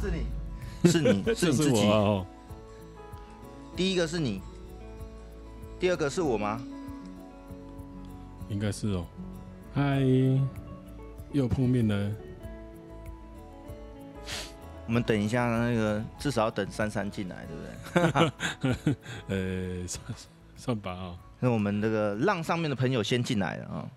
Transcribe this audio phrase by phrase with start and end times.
[0.00, 1.86] 是你，是你， 是你自己。
[1.86, 2.26] 哦、
[3.76, 4.40] 第一个是你，
[5.78, 6.60] 第二个是我吗？
[8.48, 9.06] 应该是哦。
[9.74, 10.00] 嗨，
[11.32, 12.12] 又碰面了。
[14.86, 18.96] 我们等一下，那个至少要等珊珊进来，对不对？
[19.80, 20.02] 呃，算
[20.56, 21.16] 算吧啊。
[21.38, 23.88] 那我们这个浪上面的朋友先进来了啊。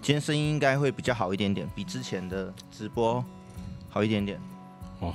[0.00, 3.24] 今天声音应该会比较好一点点，比之前的直播
[3.94, 4.40] 好一点点。
[5.02, 5.14] 哇，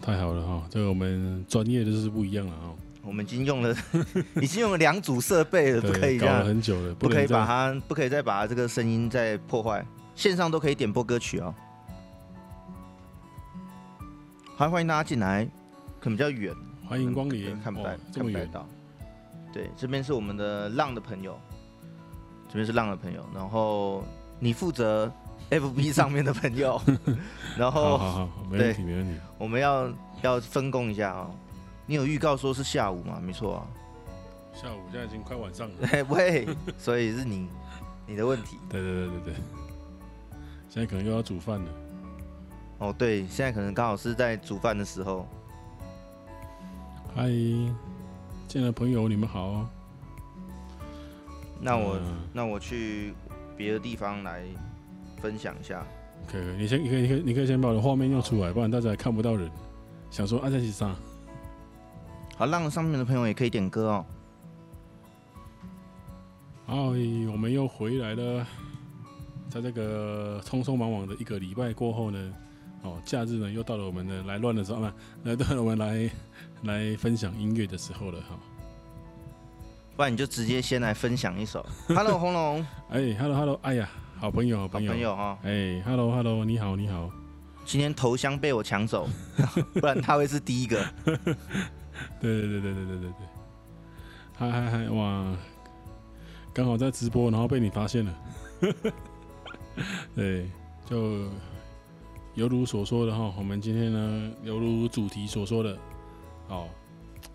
[0.00, 0.62] 太好了哈！
[0.70, 2.72] 这个我们专业的就是不一样了啊。
[3.02, 3.76] 我们已经用了，
[4.40, 6.36] 已经用了两组设备了，不可以这样。
[6.36, 9.84] 搞了很久了，不可以把它，不可以再把这个声音再破坏。
[10.14, 11.54] 线上都可以点播歌曲哦。
[14.56, 15.44] 好，欢迎大家进来，
[16.00, 16.54] 可能比较远。
[16.88, 18.66] 欢迎光临，看不到，哦、看不到。
[19.52, 21.38] 对，这边是我们的浪的朋友。
[22.48, 24.02] 这边是浪的朋友，然后
[24.40, 25.12] 你负责
[25.50, 26.80] FB 上面的朋友，
[27.56, 29.20] 然后好好好，没问题没问题。
[29.38, 29.88] 我们要
[30.22, 31.34] 要分工一下啊、哦。
[31.86, 33.20] 你有预告说是下午吗？
[33.22, 33.66] 没错啊。
[34.52, 35.74] 下午现在已经快晚上了。
[35.92, 37.48] 哎喂，所以是你
[38.06, 38.56] 你的问题。
[38.68, 39.34] 对对对对对。
[40.68, 41.70] 现在可能又要煮饭了。
[42.78, 45.28] 哦对，现在可能刚好是在煮饭的时候。
[47.14, 47.28] 嗨，
[48.48, 49.66] 进来的朋友你们好。
[51.60, 53.14] 那我、嗯、那我去
[53.56, 54.42] 别的地方来
[55.26, 55.84] 分享一下。
[56.30, 59.50] 可以，你先，你可以，你可以，你可以先把我的画面用出来，不然大家也看不到人。
[60.08, 60.94] 想说啊，这是啥？
[62.36, 64.06] 好，让上面的朋友也可以点歌哦。
[66.64, 66.76] 好，
[67.32, 68.46] 我们又回来了，
[69.50, 72.32] 在这个匆匆忙忙的一个礼拜过后呢，
[72.82, 74.94] 哦，假日呢又到了我们的来乱的时候嘛，
[75.24, 76.08] 来到了我们来
[76.62, 78.38] 来分享音乐的时候了哈。
[79.96, 81.66] 不然你就直接先来分享一首。
[81.88, 82.66] Hello，红龙。
[82.90, 83.88] 哎，Hello，Hello，哎呀，
[84.18, 85.14] 好朋友好朋友。
[85.42, 87.10] 哎 hello hello 你好你好。
[87.64, 89.08] 今天头香被我抢走
[89.74, 90.84] 不然他会是第一个。
[91.04, 93.26] 对对对对对对对。
[94.34, 95.36] 嗨嗨嗨哇。
[96.52, 98.14] 刚好在直播然后被你发现了。
[100.14, 100.48] 对
[100.86, 101.26] 就
[102.34, 105.76] 犹如所说的哈我们今天呢犹如主题所说的
[106.48, 106.66] 哦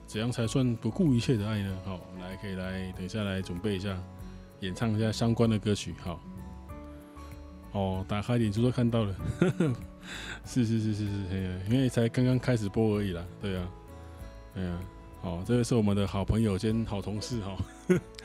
[0.08, 1.78] 怎样才算不顾一切的爱呢？
[1.86, 3.96] 好来可以来等一下来准备一下
[4.62, 6.20] 演唱一下相关的歌曲好
[7.72, 9.16] 哦，打开脸书都看到了，
[10.46, 13.24] 是是是是是，因为才刚刚开始播而已啦。
[13.42, 13.68] 对啊，
[14.54, 14.80] 对啊。
[15.24, 17.56] 哦，这个是我们的好朋友兼好同事哈。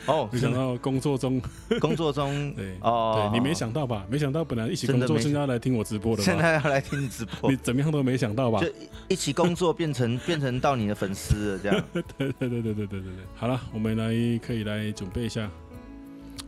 [0.06, 1.38] 哦， 没想到工作中，
[1.78, 4.06] 工作中， 对哦，对你没想到吧？
[4.10, 8.60] 没想到本来一起工作，现在要来听我直播的，现在要来听你直播，你怎么样都没想到吧？
[8.60, 8.72] 就
[9.08, 11.84] 一起工作变成变成到你的粉丝了，这样。
[11.92, 13.12] 对对对对对对对对。
[13.34, 15.50] 好了，我们来可以来准备一下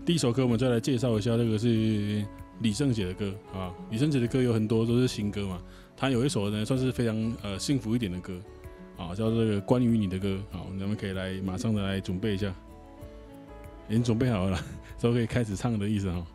[0.06, 2.24] 第一首歌，我们再来介绍一下，这个是
[2.60, 3.74] 李圣杰的歌啊。
[3.90, 5.60] 李圣杰的歌有很多都是新歌嘛，
[5.96, 8.40] 他有一首呢算是非常呃幸福一点的歌。
[8.98, 10.36] 啊，叫做这个关于你的歌。
[10.50, 12.52] 好，咱们可以来马上的来准备一下，
[13.88, 14.60] 已经准备好了，
[15.00, 16.26] 都可以开始唱的意思哈。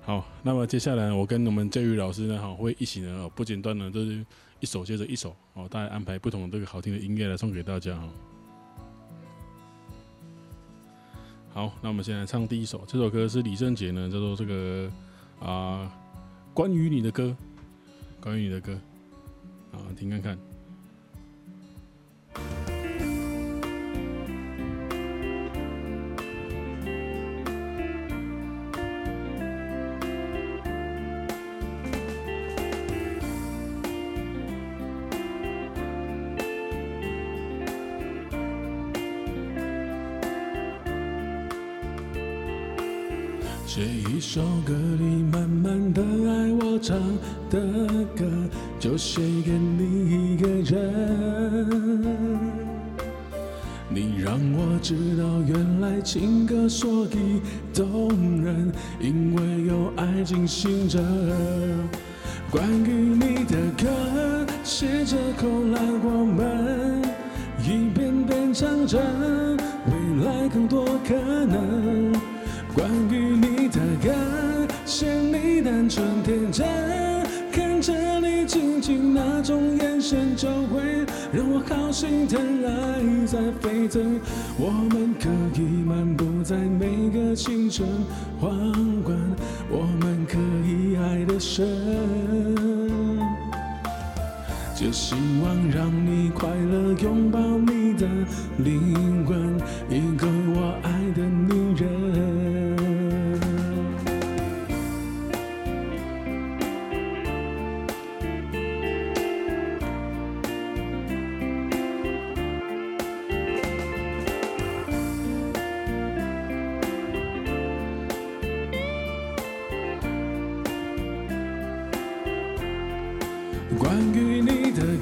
[0.00, 4.24] 好，那么接下来我跟我们教育老师呢，哈，会一起呢，不间断的都是
[4.58, 8.08] 一首接着一首，哦，大家安排不同的这个好听的音乐来送给大家哈。
[11.52, 14.90] 好，那我们先来唱第一首，这首歌是李圣杰呢，叫做这个
[15.40, 15.92] 啊，
[16.54, 17.36] 关于你的歌，
[18.20, 18.78] 关于你的歌，
[19.72, 20.38] 啊，听看看。
[47.50, 47.58] 的
[48.16, 48.24] 歌
[48.78, 50.76] 就写给你一个人。
[53.88, 57.40] 你让我知道，原来情歌所以
[57.72, 58.10] 动
[58.42, 58.70] 人，
[59.00, 60.98] 因为有爱进行着。
[62.50, 63.88] 关于你的歌，
[64.62, 67.02] 写着后来我们
[67.62, 68.98] 一遍遍唱着，
[69.86, 69.92] 未
[70.24, 71.14] 来更多可
[71.46, 71.75] 能。
[80.06, 84.20] 种眼神，就会让我好心疼，爱在沸腾。
[84.56, 85.28] 我们可
[85.60, 87.84] 以漫步在每个清晨
[88.38, 88.50] 黄
[89.04, 89.18] 昏，
[89.68, 91.66] 我们可以爱得深，
[94.74, 98.06] 只希望让你快乐，拥抱你的
[98.58, 99.58] 灵魂，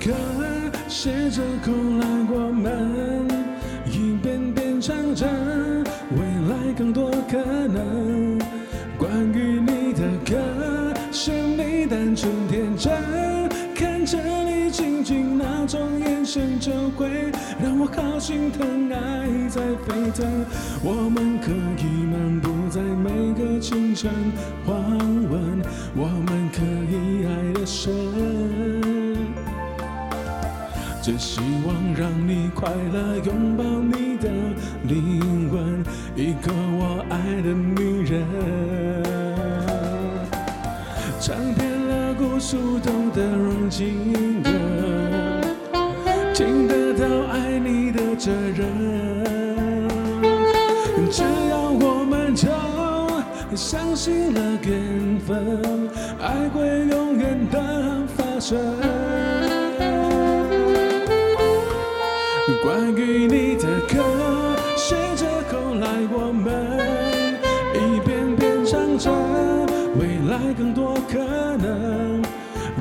[0.05, 0.13] 歌，
[0.87, 3.27] 写着空来过门，
[3.87, 5.27] 一遍遍唱着
[6.11, 6.19] 未
[6.51, 8.39] 来更多可能。
[8.99, 12.93] 关于你的歌，是你单纯天真，
[13.75, 17.09] 看着你静静那种眼神，就会
[17.59, 20.45] 让我好心疼，爱在沸腾。
[20.83, 24.11] 我们可以漫步在每个清晨
[31.05, 34.31] 只希望让你快乐，拥抱你的
[34.85, 35.85] 灵魂，
[36.17, 38.25] 一个我爱的女人。
[41.21, 44.49] 唱遍了无数种的柔情歌，
[46.33, 48.67] 听得到爱你的责任。
[51.11, 55.87] 只要我们都相信了缘分，
[56.19, 57.61] 爱会永远的
[58.17, 58.57] 发生。
[71.15, 71.21] 可
[71.59, 72.21] 能，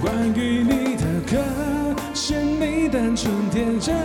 [0.02, 1.38] 关于你的歌，
[2.16, 3.96] 是你单纯天真，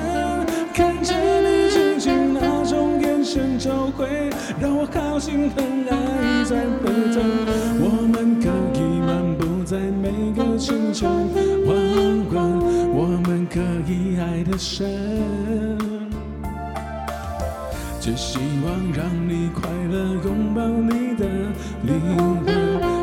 [0.74, 4.28] 看着你静静那种眼神，就会
[4.60, 7.24] 让我好心疼，爱在沸腾。
[7.80, 11.08] 我们可以漫步在每个清晨
[11.66, 11.74] 黄
[12.28, 12.36] 昏，
[12.92, 13.60] 我们可
[13.90, 15.78] 以爱得深，
[17.98, 21.24] 只希望让你快乐，拥抱你的
[21.82, 21.98] 灵
[22.44, 22.97] 魂。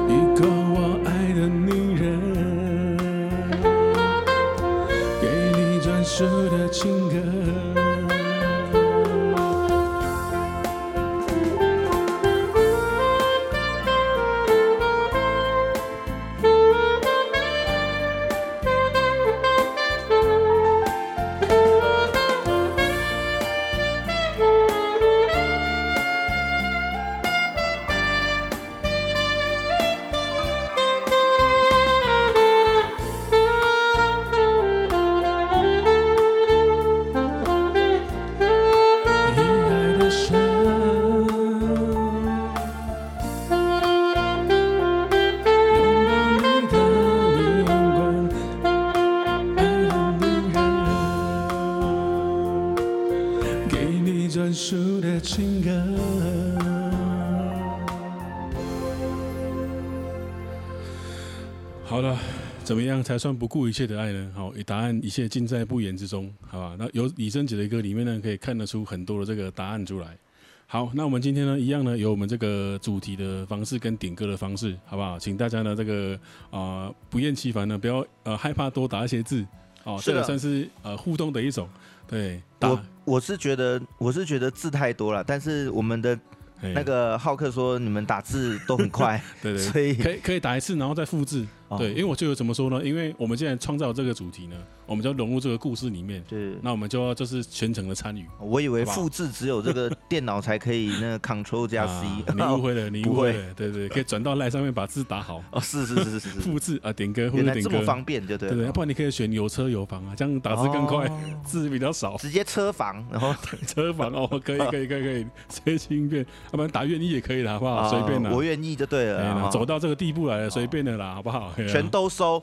[62.65, 64.31] 怎么样才算不顾一切的爱呢？
[64.33, 66.75] 好，答案一切尽在不言之中，好吧？
[66.79, 70.17] 那由李贞杰的歌里面呢，可以看得出很多的这个答案出来。
[70.65, 75.19] 好，那我们今天呢，一样呢，有我们这个主题的方式跟点歌的方式，好不好？
[75.19, 76.15] 请大家呢，这个
[76.49, 79.45] 啊、呃、不厌其烦呢，不要呃害怕多打一些字，
[79.83, 81.69] 哦，这个算是呃互动的一种。
[82.07, 86.19] 对，我我是觉得我是觉得字太多了，但是我们的。
[86.61, 91.45] 那个浩克说：“你们打字都很快， 对，对对，所以可以可以打一次，然后再复制。
[91.67, 92.81] 哦、对，因为我就有怎么说呢？
[92.83, 94.55] 因为我们现在创造这个主题呢。”
[94.85, 98.25] 我们就融入这个故事里面，对，那我们就要就是全程的参与。
[98.39, 105.43] 我以为复制只有这个 电脑才可以，那个 Control 加 C，啊、你误会了， 你误会了，对对，可以转到 LINE 上面把字打好。
[105.51, 108.49] 哦，是是是是是，复制啊，点歌或者点歌这么方便，就对。
[108.49, 112.15] 对对，要不然你可以选有车有房啊，这样打字更快，哦、字比较少。
[112.17, 113.33] 直接车房，然后
[113.65, 117.89] 车房哦，可以可以可以可以，随心便，要不然打愿意也可以的，好不好？
[117.89, 119.21] 随便的，我愿意就对了。
[119.21, 121.51] 哎、走到这个地步来了，随便的啦，好不好？
[121.67, 122.41] 全都收，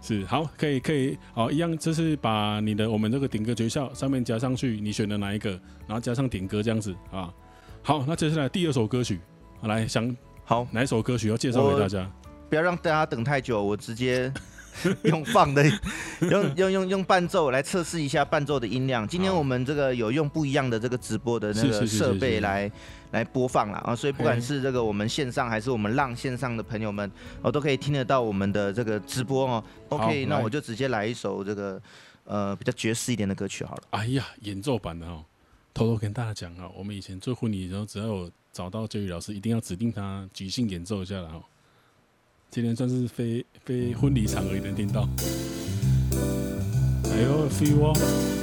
[0.00, 2.34] 是好，可以可以，好，一样就是把。
[2.34, 5.50] 把你的我们这个点歌诀窍上面加上去，你选的哪一个，
[5.86, 7.32] 然后加上点歌这样子啊。
[7.80, 9.20] 好，那接下来第二首歌曲，
[9.62, 12.10] 来想好哪一首歌曲要介绍给大家？
[12.48, 14.32] 不要让大家等太久，我直接
[15.04, 15.64] 用放的，
[16.30, 19.06] 用用用用伴奏来测试一下伴奏的音量。
[19.06, 22.70] 今天我们这个有用不一样的这个直播的那个设备来
[23.12, 27.10] 来播放了啊，所以不管是这个我们线上还是我们浪线上的朋友们，
[27.42, 29.64] 哦都可以听得到我们的这个直播哦。
[29.88, 31.80] OK，那我就直接来一首这个。
[32.26, 33.82] 呃，比较爵士一点的歌曲好了。
[33.90, 35.22] 哎呀，演奏版的哦，
[35.74, 41.44] 偷偷跟大家讲啊，我们以前做婚礼的时候，只要有找到这位老师，一定要指定他即兴演奏一下了哦。
[42.54, 45.08] 今天算是非非婚礼场合也能听到。
[47.10, 48.33] 哎呦，feel 哦。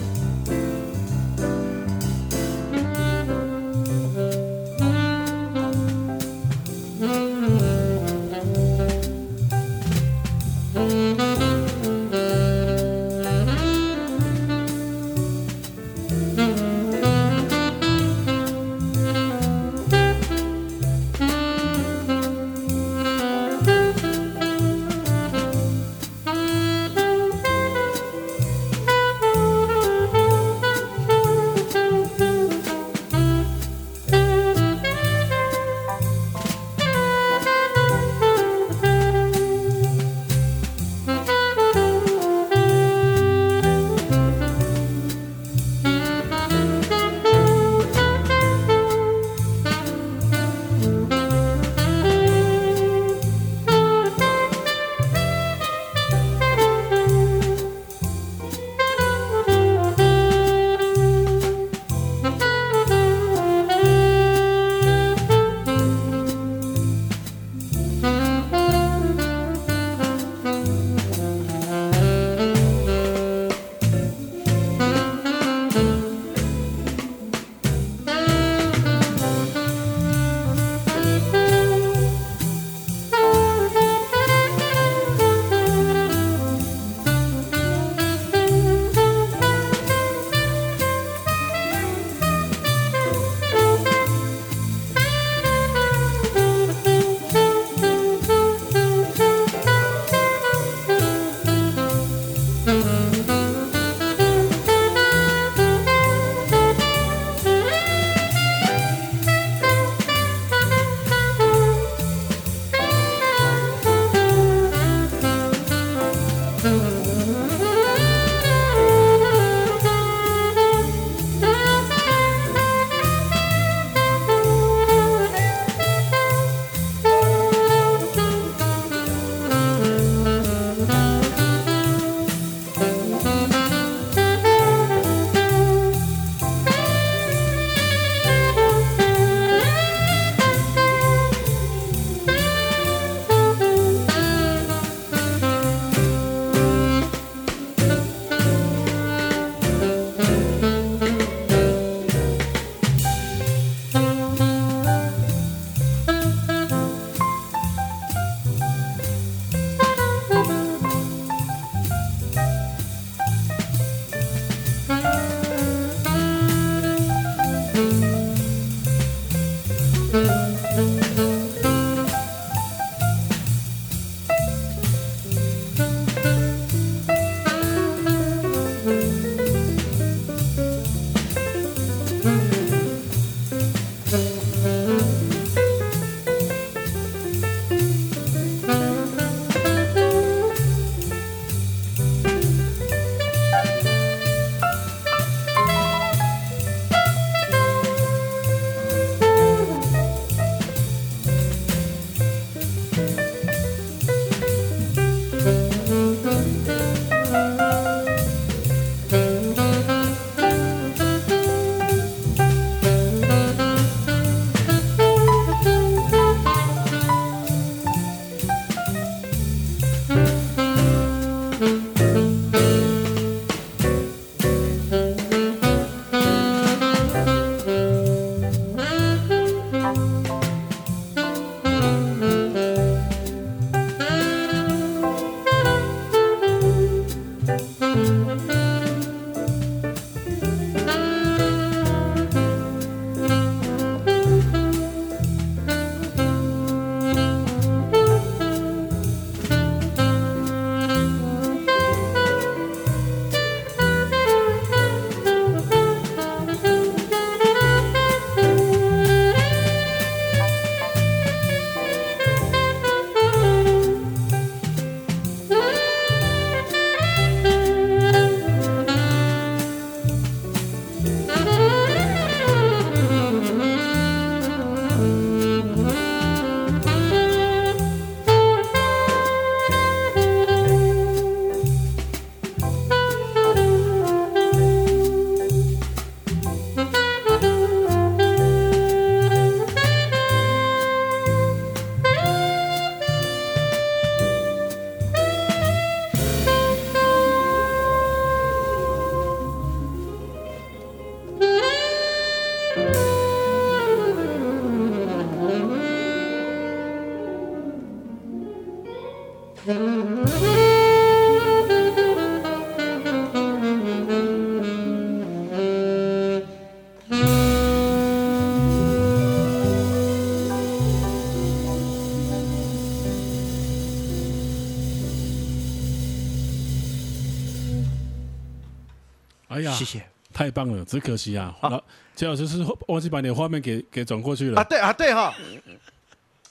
[329.84, 331.84] 谢谢太棒了，只可惜啊，好那
[332.16, 335.34] 姜老师是忘记把你的画面给给转过去了啊，对啊，对哈，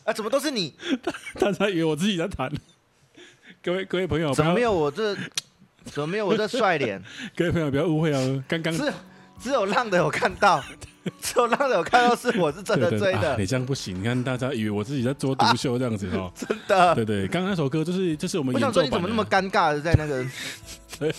[0.04, 0.74] 啊，怎么都是你？
[1.38, 2.52] 大家以为我自己在弹。
[3.62, 5.14] 各位各位朋友，怎么没有我这？
[5.84, 7.00] 怎么没有我这帅脸？
[7.36, 8.92] 各位朋友不要误会哦，刚刚只
[9.40, 10.62] 只有浪的有看到，
[11.20, 13.30] 只有浪的有看到是我是真的追的。
[13.30, 16.30] 啊你这样不行，你看大家以为我自己在做独秀这样子哦。
[16.36, 16.94] 真的。
[16.94, 20.24] 对对，刚刚那首歌就是就是我们我想说你怎么那么尴尬的在那个？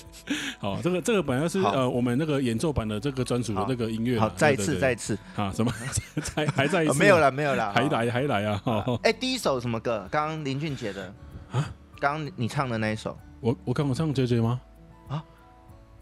[0.59, 4.19] 好，这个这个本来是呃我们那个演奏版的这个专属的那个音乐。
[4.19, 5.73] 好，再一次再一次啊什么？
[6.35, 6.99] 还还在一次？
[6.99, 8.61] 没有了没有了，还来还来啊！
[9.01, 10.07] 哎，第一首什么歌？
[10.11, 11.11] 刚刚林俊杰的
[11.51, 11.67] 啊？
[11.99, 13.17] 刚刚你唱的那一首？
[13.39, 14.61] 我我刚刚唱 J J 吗？
[15.07, 15.23] 啊？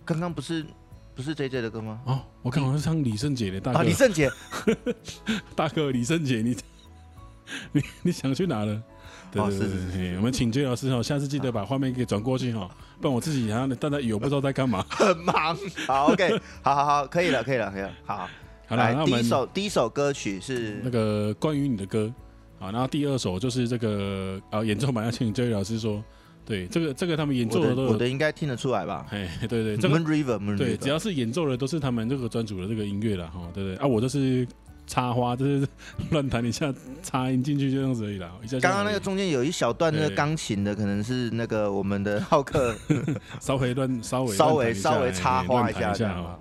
[0.04, 0.66] 刚刚不是
[1.20, 2.00] 不是 J J 的歌吗？
[2.06, 3.84] 哦，我刚刚是唱李圣杰的 大哥。
[3.84, 4.32] 李圣杰，
[5.54, 6.56] 大哥李圣杰， 你
[7.74, 8.82] 你你想去哪了？
[9.30, 12.70] 对对对，我们请 J 老师哦，下次记得把画面给转过去哈，
[13.02, 14.82] 不然我自己好像大家以为不知道在干嘛。
[14.90, 15.58] 很忙。
[15.86, 17.92] 好，OK，好好好，可以了，可以了，可以了。
[18.06, 18.30] 好，
[18.70, 22.10] 好来，第一首第一首歌曲是那个关于你的歌，
[22.60, 26.02] 好，然后第二首就是这个啊，演奏版要请 J 老师说，
[26.50, 29.06] 对，这个这个他们演奏的都我的应该听得出来吧？
[29.12, 34.46] 哎，对对，这个 Moon River，对，只要是演奏的都是他们这个专属的这个音乐了哈，对对啊，我就是。
[34.90, 35.68] 插花就是
[36.10, 38.32] 乱弹一下，插音进去就这样子而已啦。
[38.60, 42.76] 刚刚那个中间有一小段那个钢琴的，可能是那个我们的浩克
[43.40, 46.40] 稍微乱稍微稍微稍微插花一下，这样啊。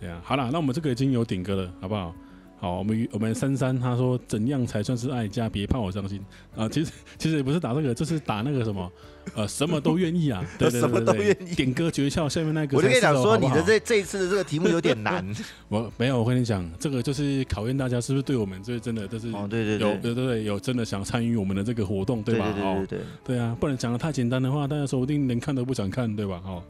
[0.00, 2.14] 对啊，好了，那我们这个已经有顶歌了，好不好？
[2.60, 5.48] 好，我们我们珊珊她说怎样才算是爱家？
[5.48, 6.20] 别怕我伤心
[6.56, 6.68] 啊！
[6.68, 8.90] 其实其实也不是打这个，就是打那个什么
[9.36, 11.54] 呃，什么都愿意啊， 对对对对，什么都愿意。
[11.54, 15.24] 点歌诀窍下面那个，我就跟你讲说，你的这这一次的这个题目有点难。
[15.70, 22.52] 我没有，我跟你讲，这个就是考验大家是不是对我们这真的就是哦，对对对，有对对对，有真的想参与我们的这个活动，对吧？
[22.52, 26.42] 对对对对对啊，不能讲的太简单的话，大家说不定连看都不想看，对吧？
[26.44, 26.60] 哦，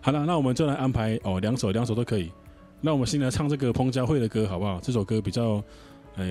[0.00, 2.32] 好了，那我们就来安排哦，两首两首都可以。
[2.80, 4.80] 那我们先来唱这个彭佳慧的歌，好不好？
[4.80, 5.62] 这首歌比较。
[6.20, 6.24] 哎、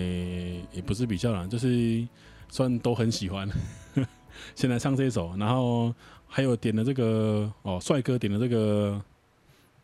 [0.74, 2.06] 也不是比较难，就是
[2.50, 3.48] 算都很喜欢。
[4.54, 5.96] 先来唱这一首，然后
[6.28, 9.02] 还有点了这个哦，帅哥点了这个，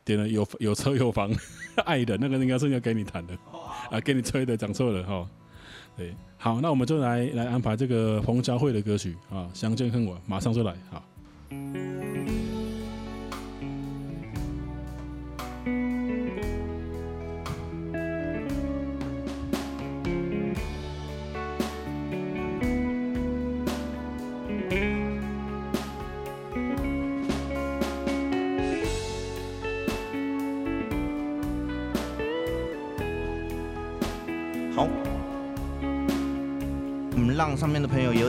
[0.04, 1.32] 点了有有车有房
[1.86, 3.34] 爱的那个，应该是要给你弹的
[3.90, 5.26] 啊，给你吹的，讲错了哈。
[5.96, 11.02] 对，好，那我们就来来安排这个彭佳慧的歌曲啊，《相见恨晚》，马上就来，好。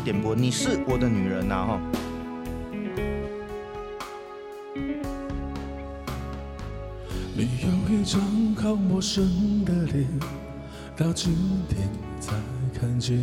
[0.04, 1.80] 点播，你是我的女人呐，哈。
[7.34, 8.20] 你有一张
[8.54, 10.06] 好陌生的脸，
[10.94, 11.34] 到今
[11.70, 11.88] 天
[12.20, 12.34] 才
[12.78, 13.18] 看见，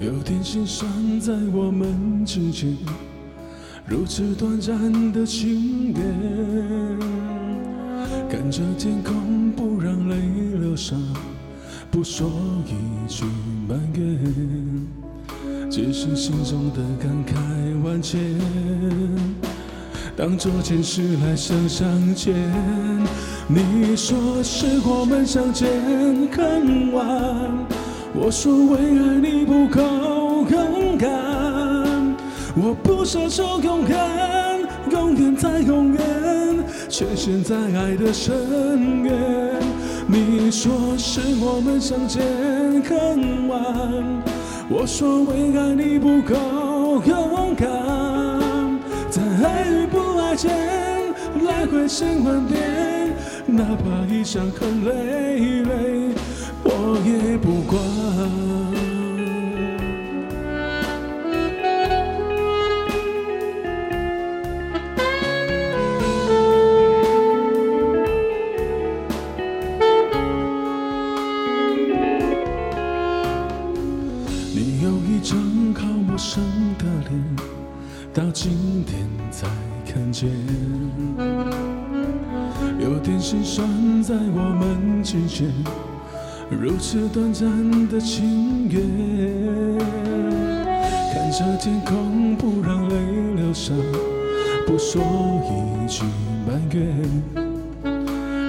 [0.00, 2.76] 有点心酸在我们之间，
[3.86, 6.98] 如此短暂的情缘，
[8.28, 10.16] 看着天空不让泪
[10.58, 10.96] 流下，
[11.92, 12.28] 不说
[12.66, 13.24] 一句。
[13.72, 17.32] 埋怨，只是心中的感慨
[17.82, 18.20] 万千。
[20.14, 22.34] 当作前世来生相见，
[23.48, 25.66] 你说是我们相见
[26.30, 27.66] 恨晚，
[28.14, 29.80] 我说为爱你不够
[30.50, 31.10] 勇敢，
[32.54, 33.96] 我不奢求永恒，
[34.90, 36.02] 永远再永远，
[36.90, 39.71] 却陷在爱的深渊。
[40.06, 42.22] 你说是我们相见
[42.82, 43.62] 恨晚，
[44.68, 47.68] 我说为爱你不够勇敢，
[49.10, 50.50] 在爱与不爱间
[51.44, 53.14] 来回千万遍，
[53.46, 56.14] 哪怕已伤痕累累，
[56.64, 58.71] 我也不管。
[78.14, 79.46] 到今天才
[79.86, 80.28] 看见，
[82.78, 83.66] 有点心酸
[84.02, 85.48] 在我们之间
[86.50, 87.48] 如此短暂
[87.88, 88.82] 的情缘，
[91.10, 92.94] 看着天空不让泪
[93.34, 93.72] 流下，
[94.66, 95.00] 不说
[95.46, 96.04] 一句
[96.46, 96.86] 埋怨，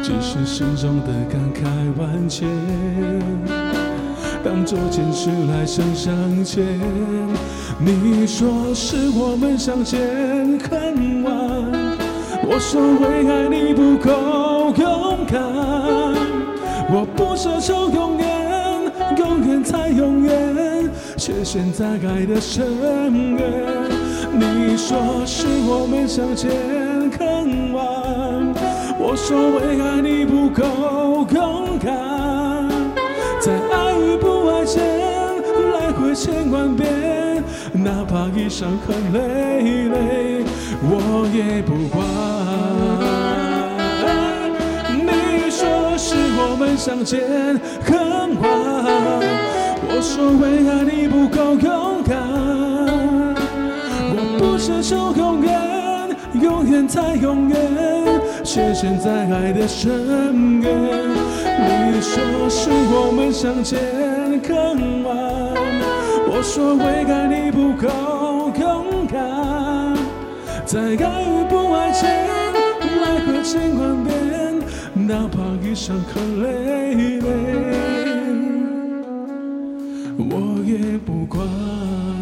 [0.04, 1.64] 只是心中的感慨
[1.98, 2.50] 万千。
[4.44, 6.66] 当作前世来生相见，
[7.80, 9.98] 你说是我们相见
[10.70, 11.34] 恨晚，
[12.46, 15.42] 我说为爱你不够勇敢。
[16.92, 22.66] 我不奢求永远，永远才永远，却陷在爱的深
[23.38, 23.40] 渊。
[24.34, 26.52] 你说是我们相见
[27.18, 28.54] 恨晚，
[29.00, 31.94] 我说为爱你不够勇敢，
[33.44, 34.82] 在爱与不爱间
[35.74, 40.46] 来回千万遍，哪怕一伤痕累累，
[40.82, 42.08] 我也不管。
[44.96, 47.20] 你说是我们相见
[47.84, 48.46] 恨晚，
[49.90, 52.16] 我说为爱你不够勇敢，
[54.16, 57.60] 我不奢求永远，永远太永远，
[58.54, 60.72] 却陷在爱的深渊。
[61.42, 63.80] 你说是我们相见
[64.48, 65.18] 恨晚，
[66.30, 67.90] 我说为爱你不够
[68.62, 69.98] 勇敢，
[70.68, 72.04] 在爱与不爱间
[73.02, 74.14] 来回千万遍。
[74.94, 77.28] 哪怕一生很累累，
[80.30, 82.13] 我也不管。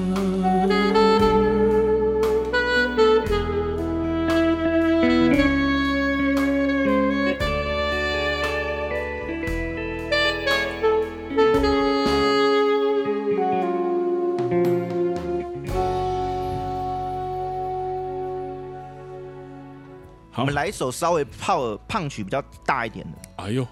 [20.35, 23.43] 我们来一首稍微泡胖曲比较大一点的。
[23.43, 23.67] 哎呦，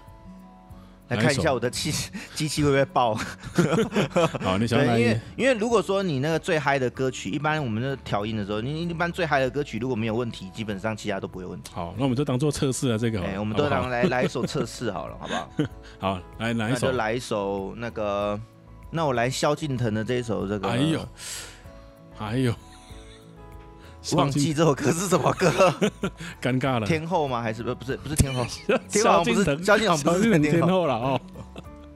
[1.08, 1.90] 来看一下我的气
[2.34, 3.14] 机器会不会爆？
[4.44, 11.72] 好，你想来因为因为如果说你那个最嗨的歌曲，一般我们那调音的时候，你一般最嗨的歌曲如果没有问题，基本上其他都不会有问题。
[11.74, 13.22] 好，那我们就当做测试啊，这个。
[13.22, 15.48] 哎，我们都当来来一首测试好了，好不好？
[15.98, 18.38] 好，来来一首，就来一首那个，
[18.90, 20.68] 那我来萧敬腾的这一首这个。
[20.68, 21.08] 哎呦，
[22.18, 22.54] 哎呦。
[24.12, 25.50] 忘记这首歌是什么歌？
[26.40, 26.86] 尴尬了。
[26.86, 27.42] 天后吗？
[27.42, 27.74] 还是不？
[27.74, 28.44] 不是，不是天后。
[28.88, 31.20] 天后不是萧敬腾，不是天后了哦。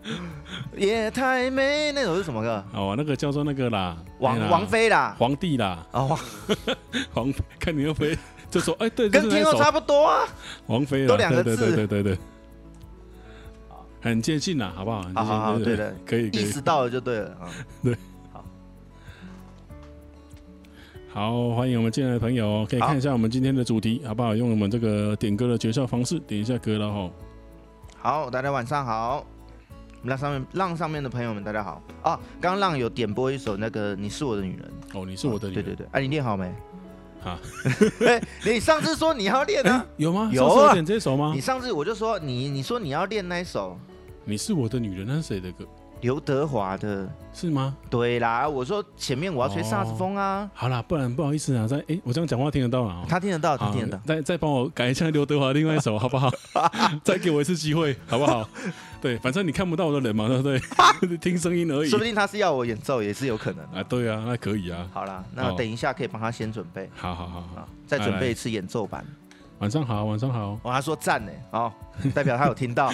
[0.77, 2.63] 夜太美，那首是什么歌？
[2.75, 5.87] 哦，那个叫做那个啦，王王菲啦，皇帝啦。
[5.93, 6.19] 哦，
[7.15, 8.17] 皇看你又飞，
[8.51, 10.29] 就说哎，对，跟天后差不多啊。
[10.67, 11.57] 王菲都两个字。
[11.57, 12.19] 对对对对对。
[14.03, 15.03] 很接近了，好不好？
[15.15, 17.49] 好好好，对的，可以，意识到了就对了啊。
[17.83, 17.97] 对，
[21.15, 24.35] 好，欢迎我们进来的朋友，可以看一下我们今天的主题，好不好？
[24.35, 27.11] 用我们这个点歌的绝效方式，点一下歌了哈。
[27.99, 29.25] 好，大家晚上好。
[30.03, 32.21] 浪上面浪上面的朋友们大家好啊！
[32.41, 36.45] 刚刚浪有点播一首那个你是我的女人哦，你是我的女人，对对对，哎，你练好没？
[37.25, 37.41] 啊，
[38.05, 39.87] 哎，你上次说你要练啊？
[39.97, 40.29] 有吗？
[40.33, 41.31] 有啊，点这首吗？
[41.33, 43.79] 你上次我就说你你说你要练那一首，
[44.25, 45.65] 你是我的女人，那是谁的歌？
[46.05, 47.75] 刘德华的是吗？
[47.89, 50.41] 对啦，我说前面我要吹萨斯风啊。
[50.43, 53.07] 哦、好啦，不然不好意思啊，再哎，我这样讲话听得到啊？
[53.09, 53.99] 他听得到，他听得到。
[54.05, 56.31] 再再帮我改一下刘德华另外一首好不好？
[57.03, 58.47] 再给我一次机会好不好？
[59.01, 60.43] 对，反正你看不到我的人嘛，对不
[61.07, 61.17] 对？
[61.17, 61.89] 听声音而已。
[61.89, 63.83] 说不定他是要我演奏，也是有可能啊。
[63.89, 64.87] 对啊，那可以啊。
[64.93, 66.91] 好啦，那等一下可以帮他先准备。
[66.95, 69.03] 好好好好，再准备一次演奏版。
[69.61, 70.59] 晚上好，晚上好。
[70.63, 71.73] 哦，他说赞呢，哦，
[72.13, 72.93] 代表他有听到，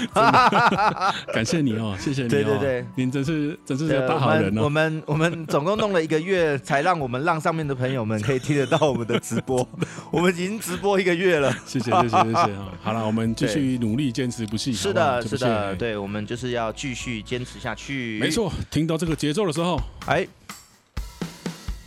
[1.32, 2.28] 感谢你哦，谢谢你。
[2.28, 4.62] 对对对，您真是真是个大好人哦。
[4.62, 9.66] 我们我们总共弄了一个月，才让我们让上面的朋友们可以听得到我们的直播。
[10.12, 12.56] 我们已经直播一个月了，谢谢谢谢谢谢。
[12.82, 14.72] 好了，我们继续努力，坚持不懈。
[14.72, 18.18] 是的，是的，对，我们就是要继续坚持下去。
[18.20, 20.26] 没错，听到这个节奏的时候，哎，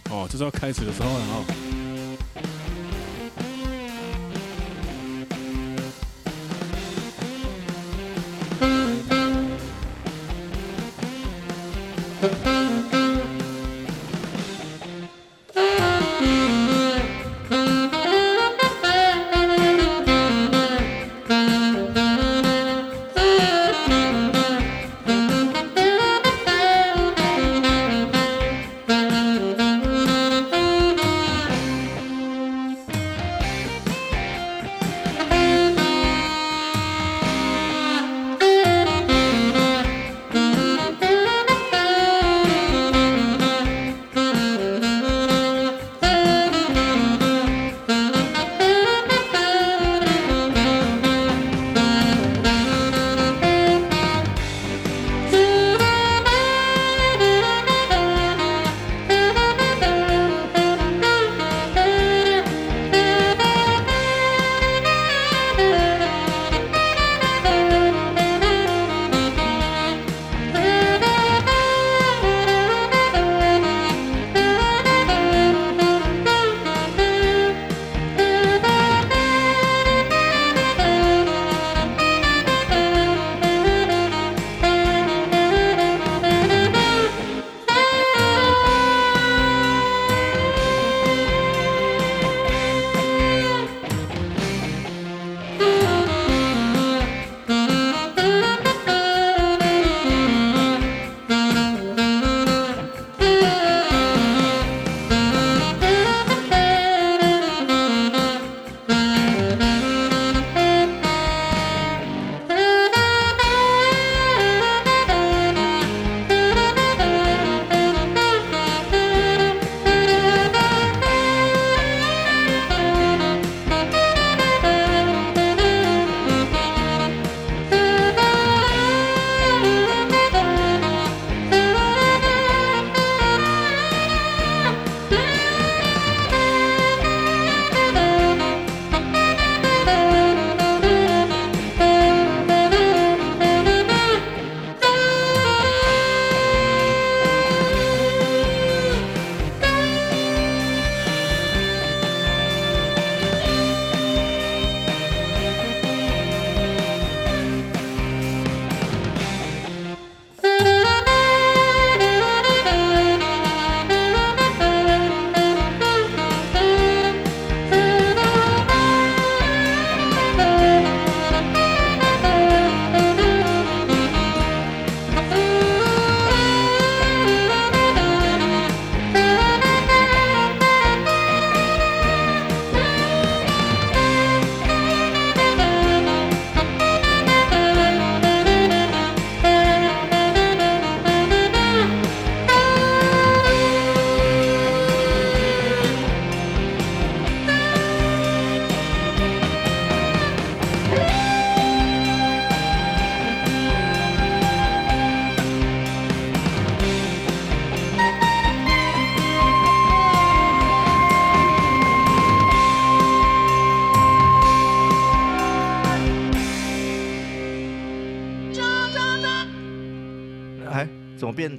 [0.09, 1.62] 哦，这是要开始的时候了哦。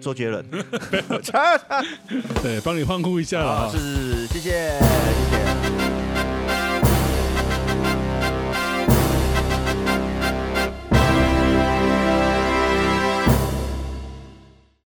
[0.04, 0.44] 周杰伦？
[2.42, 4.78] 对，帮你欢呼一下啦，是，谢谢。